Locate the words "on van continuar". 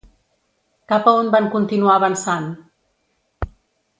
1.19-1.97